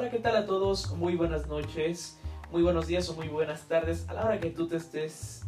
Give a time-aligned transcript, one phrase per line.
[0.00, 0.92] Hola, ¿qué tal a todos?
[0.96, 2.18] Muy buenas noches,
[2.50, 4.08] muy buenos días o muy buenas tardes.
[4.08, 5.42] A la hora que tú te estés,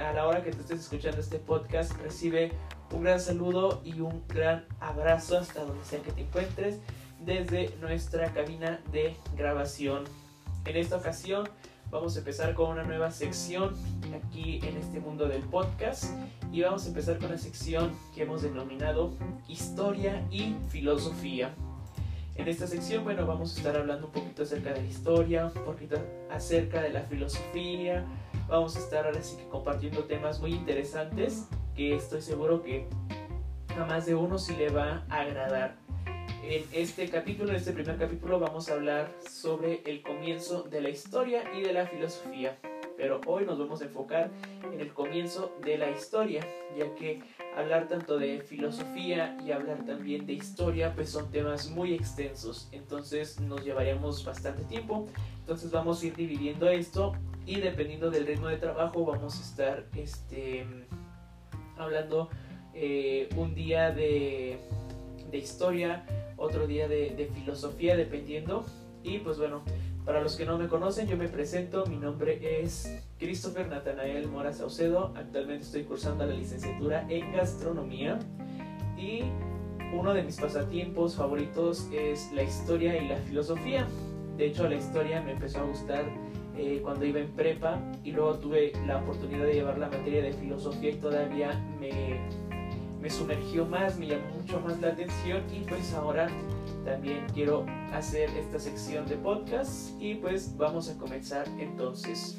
[0.00, 2.52] a la hora que te estés escuchando este podcast, recibe
[2.90, 6.78] un gran saludo y un gran abrazo hasta donde sea que te encuentres
[7.20, 10.04] desde nuestra cabina de grabación.
[10.64, 11.46] En esta ocasión
[11.90, 13.74] vamos a empezar con una nueva sección
[14.24, 16.04] aquí en este mundo del podcast
[16.50, 19.12] y vamos a empezar con la sección que hemos denominado
[19.48, 21.54] historia y filosofía.
[22.34, 25.64] En esta sección, bueno, vamos a estar hablando un poquito acerca de la historia, un
[25.64, 25.96] poquito
[26.30, 28.04] acerca de la filosofía.
[28.48, 31.46] Vamos a estar ahora sí que compartiendo temas muy interesantes
[31.76, 32.86] que estoy seguro que
[33.78, 35.76] a más de uno sí le va a agradar.
[36.42, 40.88] En este capítulo, en este primer capítulo, vamos a hablar sobre el comienzo de la
[40.88, 42.58] historia y de la filosofía.
[43.02, 44.30] Pero hoy nos vamos a enfocar
[44.72, 46.46] en el comienzo de la historia,
[46.78, 47.20] ya que
[47.56, 53.40] hablar tanto de filosofía y hablar también de historia, pues son temas muy extensos, entonces
[53.40, 55.08] nos llevaríamos bastante tiempo.
[55.40, 57.14] Entonces vamos a ir dividiendo esto
[57.44, 60.64] y dependiendo del ritmo de trabajo vamos a estar este,
[61.76, 62.30] hablando
[62.72, 64.60] eh, un día de,
[65.28, 68.64] de, historia, otro día de, de filosofía, dependiendo.
[69.02, 69.64] Y pues bueno,
[70.04, 74.52] para los que no me conocen, yo me presento, mi nombre es Christopher Natanael Mora
[74.52, 78.18] Saucedo, actualmente estoy cursando la licenciatura en gastronomía.
[78.98, 79.22] Y
[79.92, 83.86] uno de mis pasatiempos favoritos es la historia y la filosofía.
[84.36, 86.04] De hecho, la historia me empezó a gustar
[86.56, 90.32] eh, cuando iba en prepa y luego tuve la oportunidad de llevar la materia de
[90.32, 92.20] filosofía y todavía me,
[93.00, 95.42] me sumergió más, me llamó mucho más la atención.
[95.52, 96.28] Y pues ahora
[96.84, 102.38] también quiero hacer esta sección de podcast y pues vamos a comenzar entonces.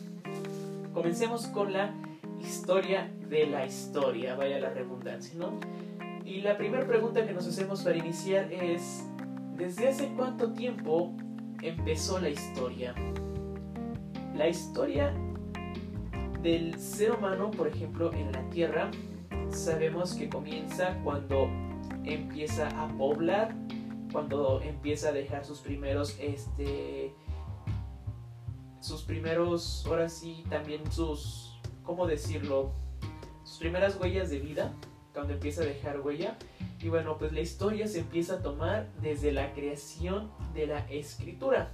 [0.94, 1.94] Comencemos con la
[2.42, 5.60] historia de la historia, vaya la redundancia, ¿no?
[6.26, 9.06] Y la primera pregunta que nos hacemos para iniciar es,
[9.56, 11.14] ¿desde hace cuánto tiempo
[11.62, 12.94] empezó la historia?
[14.36, 15.14] La historia
[16.42, 18.92] del ser humano, por ejemplo, en la Tierra,
[19.50, 21.50] sabemos que comienza cuando
[22.04, 23.56] empieza a poblar
[24.14, 27.14] cuando empieza a dejar sus primeros, este,
[28.80, 32.72] sus primeros, ahora sí, también sus, ¿cómo decirlo?
[33.44, 34.72] Sus primeras huellas de vida,
[35.14, 36.38] cuando empieza a dejar huella.
[36.80, 41.72] Y bueno, pues la historia se empieza a tomar desde la creación de la escritura,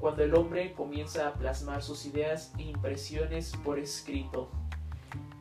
[0.00, 4.50] cuando el hombre comienza a plasmar sus ideas e impresiones por escrito.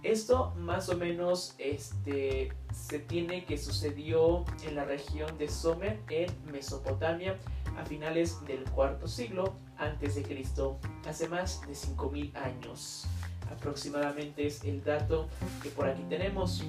[0.03, 6.31] Esto más o menos este, se tiene que sucedió en la región de Sumer en
[6.51, 7.37] Mesopotamia
[7.77, 13.05] a finales del cuarto siglo antes de Cristo, hace más de 5000 años.
[13.51, 15.27] Aproximadamente es el dato
[15.61, 16.63] que por aquí tenemos.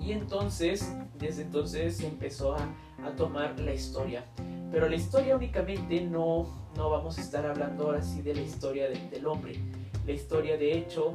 [0.00, 2.68] Y entonces, desde entonces se empezó a,
[3.04, 4.24] a tomar la historia.
[4.70, 6.46] Pero la historia únicamente no,
[6.76, 9.60] no vamos a estar hablando ahora sí de la historia del hombre.
[10.06, 11.14] La historia de hecho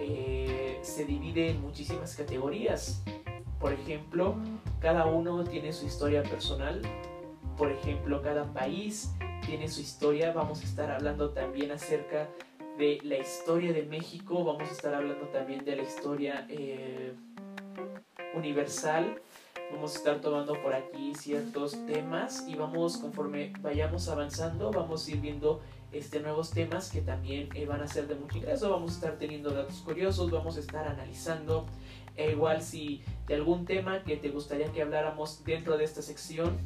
[0.00, 3.02] eh, se divide en muchísimas categorías.
[3.58, 4.36] Por ejemplo,
[4.80, 6.80] cada uno tiene su historia personal.
[7.56, 9.12] Por ejemplo, cada país
[9.44, 10.32] tiene su historia.
[10.32, 12.28] Vamos a estar hablando también acerca
[12.78, 14.44] de la historia de México.
[14.44, 17.14] Vamos a estar hablando también de la historia eh,
[18.34, 19.20] universal.
[19.72, 25.10] Vamos a estar tomando por aquí ciertos temas y vamos conforme vayamos avanzando, vamos a
[25.10, 25.60] ir viendo
[25.92, 28.70] este, nuevos temas que también eh, van a ser de mucho ingreso.
[28.70, 31.66] Vamos a estar teniendo datos curiosos, vamos a estar analizando.
[32.16, 36.56] E igual si de algún tema que te gustaría que habláramos dentro de esta sección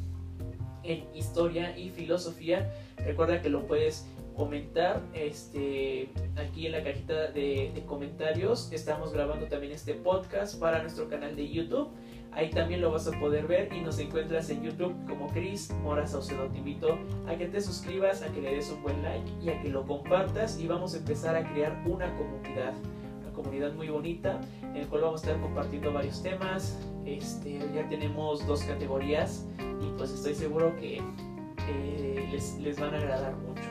[0.81, 7.71] en historia y filosofía, recuerda que lo puedes comentar este, aquí en la cajita de,
[7.73, 8.71] de comentarios.
[8.71, 11.89] Estamos grabando también este podcast para nuestro canal de YouTube.
[12.35, 16.07] Ahí también lo vas a poder ver y nos encuentras en YouTube como Chris Mora
[16.07, 16.47] Saucedo.
[16.47, 19.61] Te invito a que te suscribas, a que le des un buen like y a
[19.61, 22.73] que lo compartas y vamos a empezar a crear una comunidad.
[23.21, 26.79] Una comunidad muy bonita en el cual vamos a estar compartiendo varios temas.
[27.05, 31.01] Este, ya tenemos dos categorías y pues estoy seguro que
[31.69, 33.61] eh, les, les van a agradar mucho.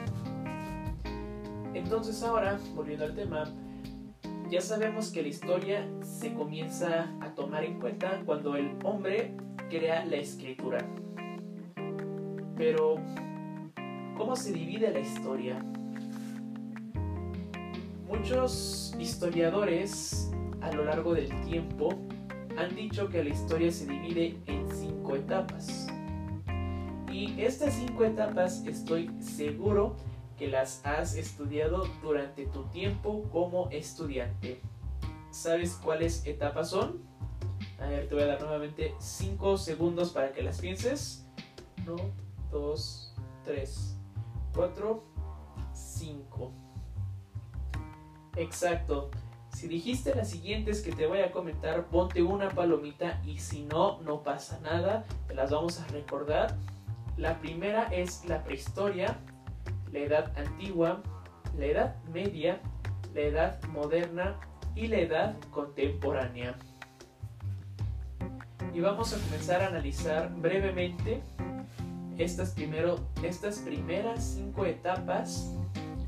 [1.74, 3.44] Entonces ahora, volviendo al tema,
[4.52, 9.34] ya sabemos que la historia se comienza a tomar en cuenta cuando el hombre
[9.70, 10.86] crea la escritura.
[12.54, 12.96] Pero,
[14.14, 15.64] ¿cómo se divide la historia?
[18.06, 21.88] Muchos historiadores a lo largo del tiempo
[22.58, 25.86] han dicho que la historia se divide en cinco etapas.
[27.10, 29.96] Y estas cinco etapas estoy seguro
[30.42, 34.60] que las has estudiado durante tu tiempo como estudiante.
[35.30, 37.00] ¿Sabes cuáles etapas son?
[37.78, 41.28] A ver, te voy a dar nuevamente 5 segundos para que las pienses.
[41.86, 41.94] 1,
[42.50, 43.96] 2, 3,
[44.52, 45.04] 4,
[45.74, 46.52] 5.
[48.34, 49.12] Exacto.
[49.54, 54.00] Si dijiste las siguientes que te voy a comentar, ponte una palomita y si no,
[54.00, 55.04] no pasa nada.
[55.28, 56.58] Te las vamos a recordar.
[57.16, 59.20] La primera es la prehistoria,
[59.92, 61.02] la edad antigua,
[61.58, 62.60] la edad media,
[63.14, 64.40] la edad moderna
[64.74, 66.56] y la edad contemporánea.
[68.74, 71.22] Y vamos a comenzar a analizar brevemente
[72.18, 75.54] estas, primero, estas primeras cinco etapas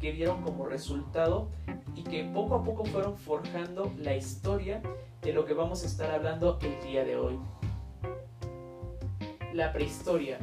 [0.00, 1.48] que dieron como resultado
[1.94, 4.82] y que poco a poco fueron forjando la historia
[5.22, 7.38] de lo que vamos a estar hablando el día de hoy.
[9.52, 10.38] La prehistoria.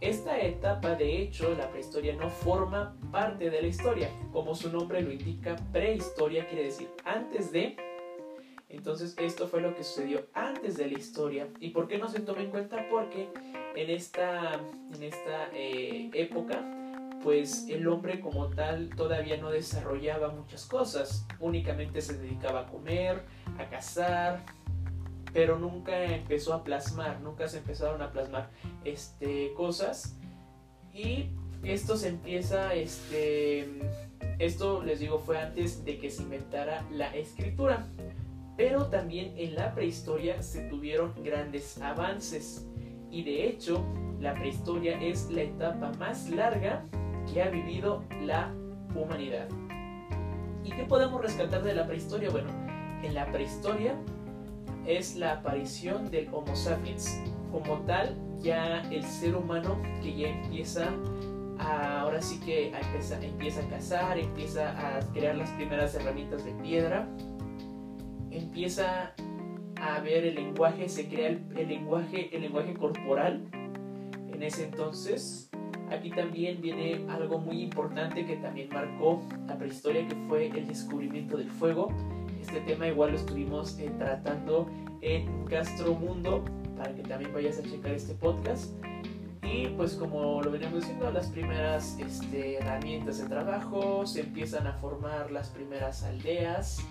[0.00, 4.10] Esta etapa, de hecho, la prehistoria no forma parte de la historia.
[4.32, 7.76] Como su nombre lo indica, prehistoria quiere decir antes de.
[8.68, 11.48] Entonces esto fue lo que sucedió antes de la historia.
[11.58, 12.86] ¿Y por qué no se toma en cuenta?
[12.88, 13.28] Porque
[13.74, 14.60] en esta,
[14.94, 16.64] en esta eh, época
[17.22, 23.22] pues el hombre como tal todavía no desarrollaba muchas cosas, únicamente se dedicaba a comer,
[23.58, 24.44] a cazar,
[25.32, 28.50] pero nunca empezó a plasmar, nunca se empezaron a plasmar
[28.84, 30.16] este, cosas
[30.92, 31.30] y
[31.62, 33.68] esto se empieza, este,
[34.38, 37.86] esto les digo fue antes de que se inventara la escritura,
[38.56, 42.66] pero también en la prehistoria se tuvieron grandes avances
[43.10, 43.84] y de hecho
[44.20, 46.84] la prehistoria es la etapa más larga
[47.32, 48.52] que ha vivido la
[48.94, 49.48] humanidad.
[50.64, 52.30] ¿Y qué podemos rescatar de la prehistoria?
[52.30, 52.50] Bueno,
[53.02, 53.94] en la prehistoria
[54.86, 57.20] es la aparición del Homo sapiens.
[57.50, 60.90] Como tal, ya el ser humano que ya empieza
[61.58, 66.52] a, ahora sí que empieza, empieza a cazar, empieza a crear las primeras herramientas de
[66.52, 67.08] piedra,
[68.30, 69.14] empieza
[69.80, 73.48] a ver el lenguaje, se crea el lenguaje, el lenguaje corporal.
[74.32, 75.48] En ese entonces
[75.90, 81.36] Aquí también viene algo muy importante que también marcó la prehistoria, que fue el descubrimiento
[81.36, 81.88] del fuego.
[82.48, 84.70] Este tema igual lo estuvimos eh, tratando
[85.02, 85.26] en
[86.00, 86.42] Mundo
[86.78, 88.72] para que también vayas a checar este podcast.
[89.42, 94.72] Y pues como lo veníamos diciendo, las primeras este, herramientas de trabajo, se empiezan a
[94.72, 96.82] formar las primeras aldeas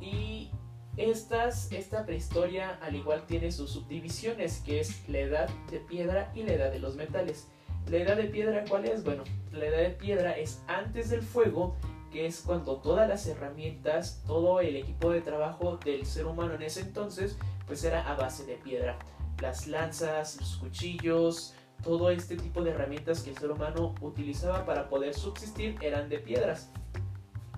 [0.00, 0.50] y
[0.96, 6.42] estas, esta prehistoria al igual tiene sus subdivisiones, que es la edad de piedra y
[6.42, 7.46] la edad de los metales.
[7.88, 9.04] La edad de piedra, ¿cuál es?
[9.04, 11.76] Bueno, la edad de piedra es antes del fuego,
[12.12, 16.62] que es cuando todas las herramientas, todo el equipo de trabajo del ser humano en
[16.62, 18.98] ese entonces, pues era a base de piedra.
[19.40, 24.88] Las lanzas, los cuchillos, todo este tipo de herramientas que el ser humano utilizaba para
[24.88, 26.70] poder subsistir eran de piedras.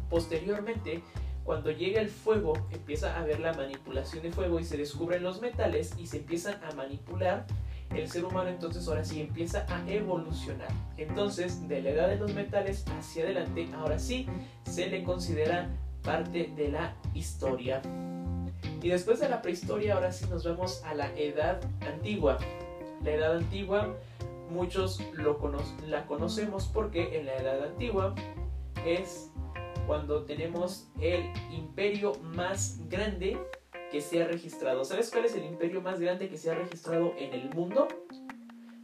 [0.08, 1.02] Posteriormente,
[1.44, 5.40] cuando llega el fuego, empieza a haber la manipulación de fuego y se descubren los
[5.42, 7.46] metales y se empiezan a manipular
[7.94, 10.69] el ser humano entonces ahora sí empieza a evolucionar.
[10.96, 14.26] Entonces, de la edad de los metales hacia adelante, ahora sí
[14.64, 15.69] se le considera
[16.02, 17.81] parte de la historia.
[18.82, 22.38] Y después de la prehistoria, ahora sí nos vemos a la edad antigua.
[23.02, 23.94] La edad antigua,
[24.50, 25.00] muchos
[25.87, 28.14] la conocemos porque en la edad antigua
[28.85, 29.31] es
[29.87, 33.38] cuando tenemos el imperio más grande
[33.94, 34.85] que se ha registrado.
[34.85, 37.86] ¿Sabes cuál es el imperio más grande que se ha registrado en el mundo?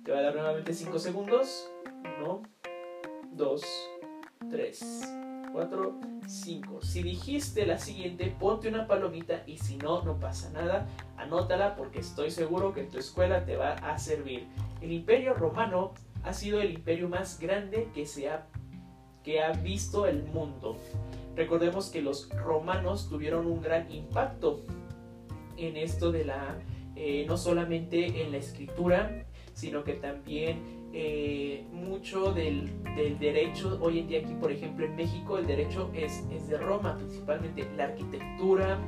[0.04, 1.68] Te voy a dar nuevamente 5 segundos.
[2.20, 2.42] 1,
[3.32, 3.62] 2,
[4.52, 5.14] 3,
[5.52, 6.82] 4, 5.
[6.82, 10.86] Si dijiste la siguiente, ponte una palomita y si no, no pasa nada.
[11.16, 14.46] Anótala porque estoy seguro que en tu escuela te va a servir.
[14.80, 18.46] El imperio romano ha sido el imperio más grande que, se ha,
[19.24, 20.76] que ha visto el mundo.
[21.34, 24.60] Recordemos que los romanos tuvieron un gran impacto
[25.60, 26.58] en esto de la,
[26.96, 29.24] eh, no solamente en la escritura,
[29.54, 32.70] sino que también eh, mucho del,
[33.18, 36.96] derecho, hoy en día aquí por ejemplo en México el derecho es, es de Roma,
[36.96, 38.78] principalmente la arquitectura,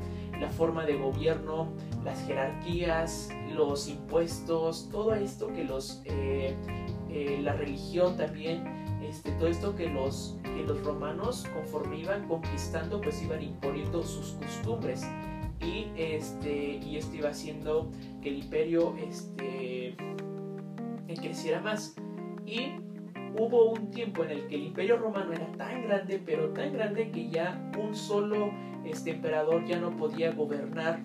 [0.41, 1.73] la forma de gobierno,
[2.05, 6.57] las jerarquías, los impuestos, todo esto que los, eh,
[7.41, 8.65] la religión también,
[9.03, 14.33] este, todo esto que los, que los romanos conforme iban conquistando pues iban imponiendo sus
[14.33, 15.07] costumbres
[15.63, 17.91] y, este, y esto iba haciendo
[18.21, 19.97] que el imperio este,
[21.21, 21.95] creciera más.
[22.45, 22.73] Y
[23.39, 27.11] hubo un tiempo en el que el imperio romano era tan grande, pero tan grande
[27.11, 28.51] que ya un solo
[28.85, 31.01] este, emperador ya no podía gobernar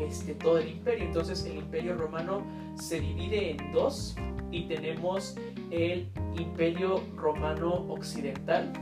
[0.00, 1.04] este, todo el imperio.
[1.04, 2.42] Entonces el imperio romano
[2.74, 4.16] se divide en dos
[4.50, 5.36] y tenemos
[5.70, 6.08] el
[6.38, 8.72] imperio romano occidental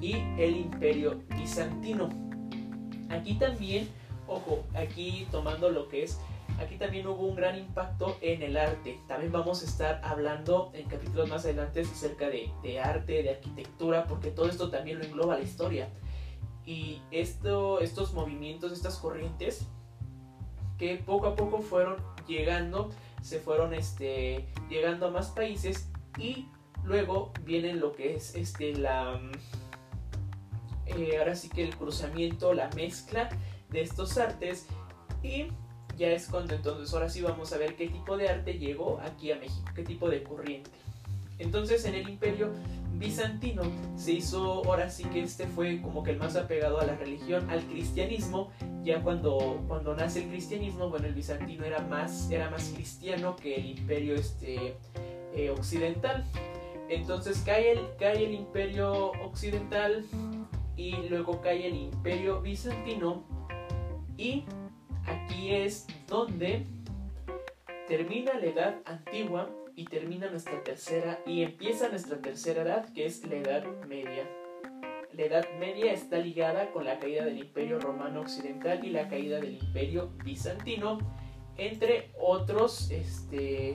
[0.00, 2.08] y el imperio bizantino.
[3.10, 3.88] Aquí también
[4.30, 6.18] ojo, aquí tomando lo que es,
[6.60, 8.98] aquí también hubo un gran impacto en el arte.
[9.08, 14.30] También vamos a estar hablando en capítulos más adelante acerca de, arte, de arquitectura, porque
[14.30, 15.88] todo esto también lo engloba la historia.
[16.64, 19.66] Y esto, estos movimientos, estas corrientes,
[20.78, 21.96] que poco a poco fueron
[22.26, 22.90] llegando,
[23.22, 26.46] se fueron este, llegando a más países y
[26.84, 29.20] luego viene lo que es este, la,
[30.86, 33.28] eh, ahora sí que el cruzamiento, la mezcla
[33.70, 34.66] de estos artes
[35.22, 35.46] y
[35.96, 39.32] ya es cuando entonces ahora sí vamos a ver qué tipo de arte llegó aquí
[39.32, 40.70] a México, qué tipo de corriente.
[41.38, 42.52] Entonces en el imperio
[43.00, 43.62] bizantino
[43.96, 47.48] se hizo, ahora sí que este fue como que el más apegado a la religión,
[47.50, 48.50] al cristianismo,
[48.82, 53.56] ya cuando, cuando nace el cristianismo, bueno, el bizantino era más, era más cristiano que
[53.56, 54.76] el imperio este,
[55.34, 56.24] eh, occidental.
[56.88, 60.04] Entonces cae cae el imperio occidental
[60.76, 63.22] y luego cae el imperio bizantino
[64.20, 64.44] y
[65.06, 66.66] aquí es donde
[67.88, 73.26] termina la edad antigua y termina nuestra tercera y empieza nuestra tercera edad que es
[73.26, 74.28] la edad media.
[75.14, 79.40] La edad media está ligada con la caída del imperio romano occidental y la caída
[79.40, 80.98] del imperio bizantino
[81.56, 83.74] entre otros este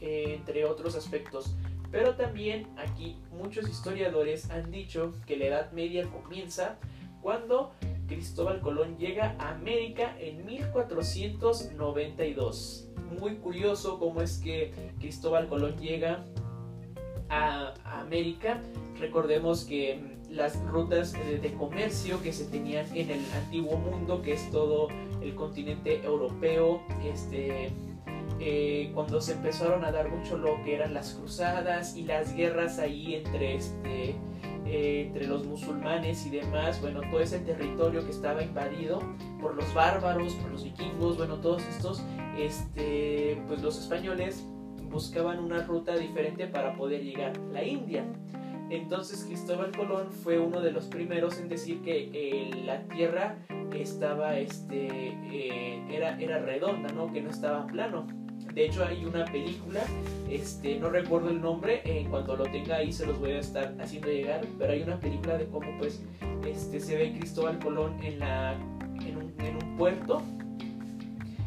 [0.00, 1.54] entre otros aspectos.
[1.92, 6.78] Pero también aquí muchos historiadores han dicho que la Edad Media comienza
[7.20, 7.72] cuando
[8.10, 16.24] Cristóbal Colón llega a América en 1492 muy curioso cómo es que Cristóbal Colón llega
[17.28, 18.62] a, América.
[18.98, 24.34] Recordemos que mm, las rutas de, comercio que se tenían en el antiguo mundo, que
[24.34, 24.88] es todo
[25.20, 27.72] el continente europeo, este,
[28.38, 32.78] eh, cuando se empezaron a dar mucho lo que eran las cruzadas y las guerras
[32.78, 34.14] ahí entre este,
[34.70, 39.00] entre los musulmanes y demás, bueno, todo ese territorio que estaba invadido
[39.40, 42.02] por los bárbaros, por los vikingos, bueno, todos estos,
[42.38, 44.46] este, pues los españoles
[44.90, 48.04] buscaban una ruta diferente para poder llegar a la India.
[48.70, 53.36] Entonces Cristóbal Colón fue uno de los primeros en decir que la tierra
[53.74, 57.12] estaba, este, eh, era, era redonda, ¿no?
[57.12, 58.06] que no estaba plano.
[58.52, 59.80] De hecho hay una película,
[60.28, 63.76] este, no recuerdo el nombre, en cuanto lo tenga ahí se los voy a estar
[63.80, 66.02] haciendo llegar, pero hay una película de cómo pues
[66.44, 70.20] este, se ve Cristóbal Colón en, la, en, un, puerto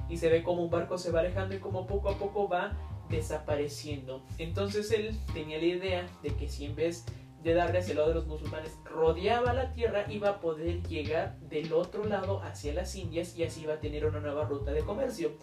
[0.09, 2.75] y se ve como un barco se va alejando y como poco a poco va
[3.09, 4.23] desapareciendo.
[4.37, 7.05] Entonces él tenía la idea de que si en vez
[7.43, 11.37] de darle hacia el lado de los musulmanes rodeaba la tierra, iba a poder llegar
[11.41, 14.81] del otro lado hacia las Indias y así iba a tener una nueva ruta de
[14.81, 15.33] comercio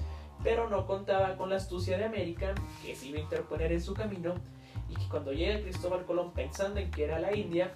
[0.43, 3.95] pero no contaba con la astucia de América, que se iba a interponer en su
[3.95, 4.35] camino,
[4.89, 7.75] y que cuando llega Cristóbal Colón pensando en que era la India,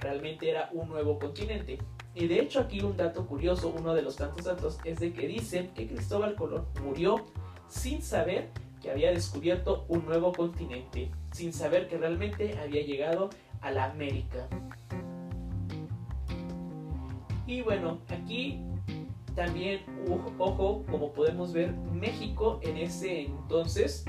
[0.00, 1.78] realmente era un nuevo continente.
[2.14, 5.26] Y de hecho aquí un dato curioso, uno de los tantos datos, es de que
[5.26, 7.26] dicen que Cristóbal Colón murió
[7.68, 8.48] sin saber
[8.80, 13.30] que había descubierto un nuevo continente, sin saber que realmente había llegado
[13.60, 14.48] a la América.
[17.46, 18.60] Y bueno, aquí
[19.38, 19.82] también,
[20.38, 24.04] ojo, como podemos ver, México en ese entonces,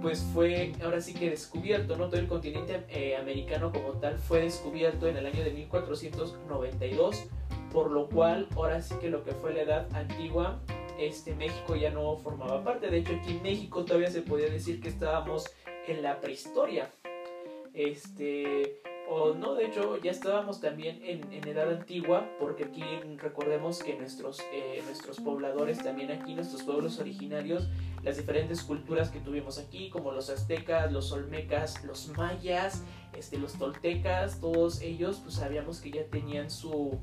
[0.00, 2.08] pues fue ahora sí que descubierto, ¿no?
[2.08, 7.26] Todo el continente eh, americano como tal fue descubierto en el año de 1492,
[7.72, 10.60] por lo cual ahora sí que lo que fue la edad antigua,
[11.00, 12.90] este México ya no formaba parte.
[12.90, 15.50] De hecho, aquí en México todavía se podía decir que estábamos
[15.88, 16.88] en la prehistoria.
[17.74, 22.84] Este, o no, de hecho ya estábamos también en, edad antigua, porque aquí
[23.16, 27.68] recordemos que nuestros, eh, nuestros pobladores, también aquí nuestros pueblos originarios,
[28.04, 33.54] las diferentes culturas que tuvimos aquí, como los aztecas, los olmecas, los mayas, este, los
[33.54, 36.96] toltecas, todos ellos, pues sabíamos que ya tenían su,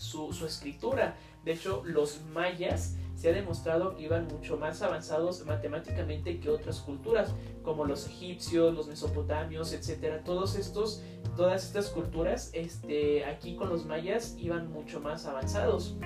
[0.00, 1.16] su, escritura.
[1.44, 6.80] De hecho, los mayas se ha demostrado que iban mucho más avanzados matemáticamente que otras
[6.80, 10.24] culturas, como los egipcios, los mesopotamios, etcétera.
[10.24, 11.02] Todos estos,
[11.36, 15.96] todas estas culturas, este, aquí con los mayas iban mucho más avanzados,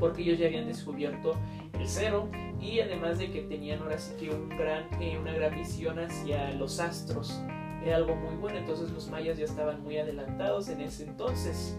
[0.00, 1.34] porque ellos ya habían descubierto
[1.78, 2.28] el cero
[2.60, 6.52] y además de que tenían ahora sí que un gran, eh, una gran visión hacia
[6.54, 7.40] los astros.
[7.84, 11.76] Era algo muy bueno, entonces los mayas ya estaban muy adelantados en ese entonces.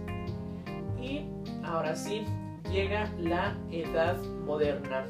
[1.06, 1.22] Y
[1.64, 2.26] ahora sí,
[2.72, 5.06] llega la edad moderna.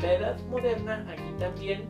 [0.00, 1.84] La edad moderna aquí también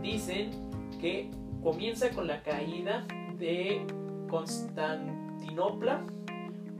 [0.00, 0.50] dicen
[0.98, 1.30] que
[1.62, 3.06] comienza con la caída
[3.38, 3.86] de
[4.30, 6.06] Constantinopla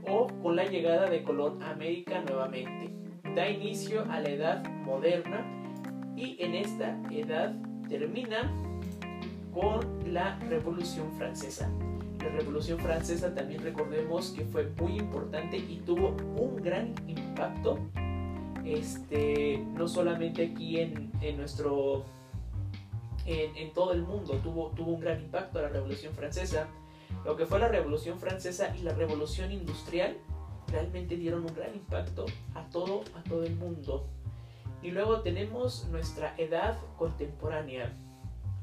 [0.09, 2.91] o con la llegada de Colón América nuevamente.
[3.35, 5.45] Da inicio a la edad moderna
[6.15, 7.55] y en esta edad
[7.87, 8.51] termina
[9.53, 9.79] con
[10.11, 11.71] la Revolución Francesa.
[12.27, 17.79] La Revolución Francesa también recordemos que fue muy importante y tuvo un gran impacto,
[18.65, 22.03] este, no solamente aquí en, en nuestro,
[23.25, 26.67] en, en, todo el mundo, tuvo, tuvo un gran impacto la Revolución Francesa.
[27.23, 30.17] Lo que fue la Revolución Francesa y la Revolución Industrial
[30.67, 34.05] realmente dieron un gran impacto a todo, a todo el mundo.
[34.83, 37.93] Y luego tenemos nuestra edad contemporánea.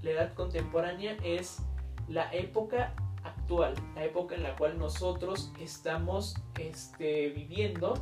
[0.03, 1.59] La edad contemporánea es
[2.09, 2.95] la época
[3.45, 7.95] actual, la época en la cual nosotros estamos este, viviendo.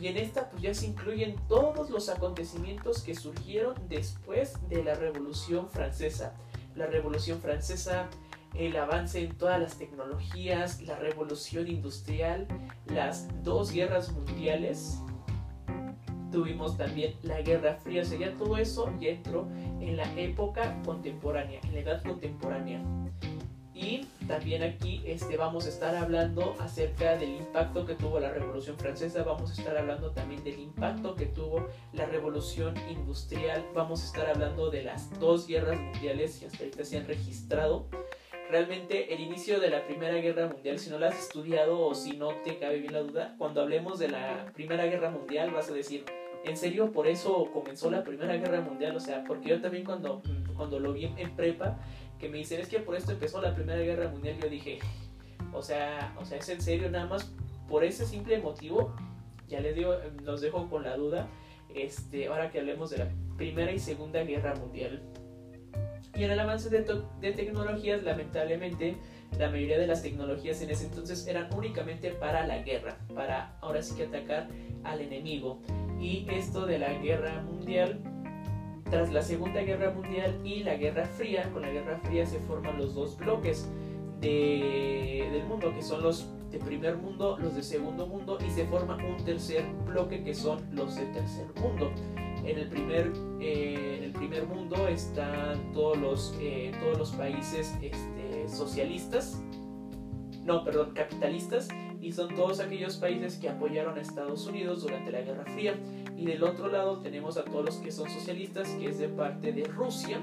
[0.00, 4.94] Y en esta pues ya se incluyen todos los acontecimientos que surgieron después de la
[4.94, 6.34] Revolución Francesa.
[6.74, 8.08] La Revolución Francesa,
[8.54, 12.46] el avance en todas las tecnologías, la revolución industrial,
[12.86, 15.00] las dos guerras mundiales.
[16.32, 19.48] Tuvimos también la Guerra Fría, o sea, todo eso ya entró
[19.80, 22.80] en la época contemporánea, en la edad contemporánea.
[23.78, 28.76] Y también aquí este, vamos a estar hablando acerca del impacto que tuvo la Revolución
[28.76, 34.06] Francesa, vamos a estar hablando también del impacto que tuvo la Revolución Industrial, vamos a
[34.06, 37.86] estar hablando de las dos guerras mundiales que hasta ahorita se han registrado.
[38.50, 42.16] Realmente el inicio de la Primera Guerra Mundial, si no la has estudiado o si
[42.16, 45.72] no te cabe bien la duda, cuando hablemos de la Primera Guerra Mundial vas a
[45.72, 46.04] decir,
[46.44, 48.96] ¿en serio por eso comenzó la Primera Guerra Mundial?
[48.96, 50.20] O sea, porque yo también cuando,
[50.56, 51.78] cuando lo vi en prepa,
[52.18, 54.78] que me dicen es que por esto empezó la Primera Guerra Mundial, yo dije,
[55.52, 57.30] o sea, o sea, es en serio, nada más
[57.68, 58.94] por ese simple motivo,
[59.48, 59.94] ya les digo,
[60.24, 61.28] los dejo con la duda,
[61.74, 65.02] este, ahora que hablemos de la Primera y Segunda Guerra Mundial.
[66.14, 66.84] Y en el avance de,
[67.20, 68.96] de tecnologías, lamentablemente,
[69.38, 73.82] la mayoría de las tecnologías en ese entonces eran únicamente para la guerra, para ahora
[73.82, 74.48] sí que atacar
[74.84, 75.60] al enemigo.
[76.00, 78.00] Y esto de la guerra mundial
[78.90, 82.78] tras la Segunda Guerra Mundial y la Guerra Fría, con la Guerra Fría se forman
[82.78, 83.68] los dos bloques
[84.20, 88.64] de, del mundo, que son los de primer mundo, los de segundo mundo, y se
[88.66, 91.90] forma un tercer bloque que son los de tercer mundo.
[92.44, 97.76] En el primer, eh, en el primer mundo están todos los, eh, todos los países
[97.82, 99.42] este, socialistas,
[100.44, 101.68] no, perdón, capitalistas,
[102.00, 105.74] y son todos aquellos países que apoyaron a Estados Unidos durante la Guerra Fría.
[106.18, 109.52] Y del otro lado tenemos a todos los que son socialistas, que es de parte
[109.52, 110.18] de Rusia.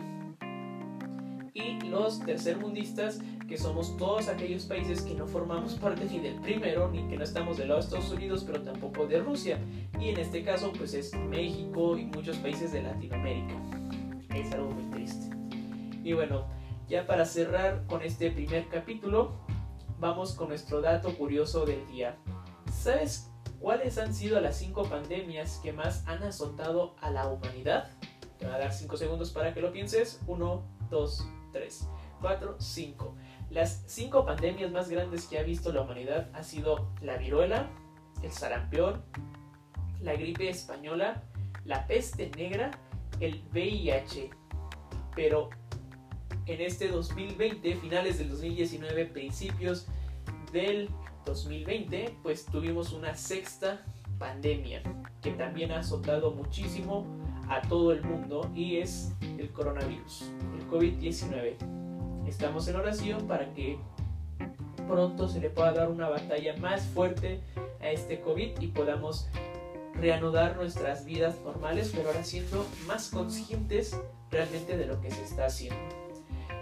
[1.54, 6.92] Y los tercermundistas, que somos todos aquellos países que no formamos parte ni del primero,
[6.92, 9.58] ni que no estamos del lado de Estados Unidos, pero tampoco de Rusia.
[9.98, 13.56] Y en este caso, pues es México y muchos países de Latinoamérica.
[14.36, 15.34] Es algo muy triste.
[16.04, 16.46] Y bueno,
[16.90, 19.40] ya para cerrar con este primer capítulo,
[19.98, 22.18] vamos con nuestro dato curioso del día.
[22.70, 23.32] ¿Sabes
[23.66, 27.90] cuáles han sido las cinco pandemias que más han azotado a la humanidad?
[28.38, 30.22] Te voy a dar 5 segundos para que lo pienses.
[30.28, 31.90] 1, 2, 3,
[32.22, 33.16] 4, 5.
[33.50, 37.68] Las cinco pandemias más grandes que ha visto la humanidad ha sido la viruela,
[38.22, 39.04] el sarampión,
[40.00, 41.24] la gripe española,
[41.64, 42.70] la peste negra,
[43.20, 44.30] el VIH.
[45.16, 45.50] Pero
[46.46, 49.88] en este 2020, finales del 2019, principios
[50.54, 50.88] del
[51.26, 53.84] 2020, pues tuvimos una sexta
[54.18, 54.82] pandemia
[55.22, 57.06] que también ha azotado muchísimo
[57.50, 61.56] a todo el mundo y es el coronavirus, el COVID-19.
[62.28, 63.78] Estamos en oración para que
[64.88, 67.42] pronto se le pueda dar una batalla más fuerte
[67.82, 69.28] a este COVID y podamos
[69.94, 74.00] reanudar nuestras vidas normales, pero ahora siendo más conscientes
[74.32, 76.05] realmente de lo que se está haciendo.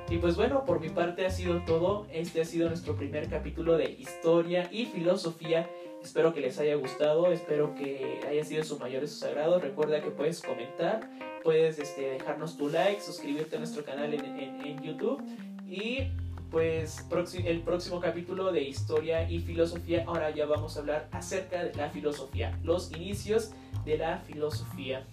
[0.09, 2.05] Y pues bueno, por mi parte ha sido todo.
[2.11, 5.69] Este ha sido nuestro primer capítulo de historia y filosofía.
[6.03, 9.59] Espero que les haya gustado, espero que haya sido su mayor y su sagrado.
[9.59, 11.09] Recuerda que puedes comentar,
[11.43, 15.23] puedes este, dejarnos tu like, suscribirte a nuestro canal en, en, en YouTube
[15.65, 16.09] y
[16.53, 17.03] pues
[17.45, 21.89] el próximo capítulo de historia y filosofía, ahora ya vamos a hablar acerca de la
[21.89, 23.53] filosofía, los inicios
[23.85, 25.03] de la filosofía.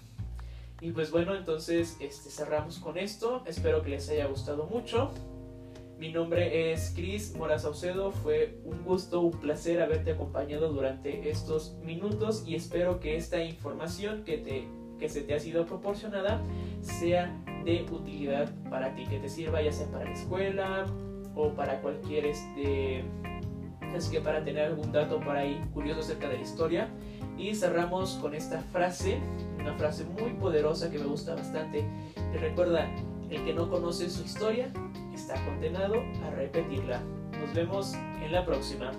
[0.81, 3.43] Y pues bueno, entonces este, cerramos con esto.
[3.47, 5.11] Espero que les haya gustado mucho.
[5.99, 8.11] Mi nombre es Chris Mora Saucedo.
[8.13, 14.25] Fue un gusto, un placer haberte acompañado durante estos minutos y espero que esta información
[14.25, 14.67] que, te,
[14.99, 16.41] que se te ha sido proporcionada
[16.81, 20.87] sea de utilidad para ti, que te sirva ya sea para la escuela
[21.35, 23.05] o para cualquier este
[23.95, 26.89] es que para tener algún dato por ahí curioso acerca de la historia
[27.37, 29.19] y cerramos con esta frase
[29.61, 31.85] una frase muy poderosa que me gusta bastante.
[32.35, 32.89] Y recuerda,
[33.31, 34.73] el que no conoce su historia
[35.15, 37.01] está condenado a repetirla.
[37.41, 38.93] Nos vemos en la próxima.